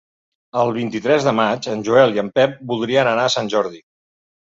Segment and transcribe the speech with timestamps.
[0.59, 3.83] El vint-i-tres de maig en Joel i en Pep voldrien anar a Sant Jordi.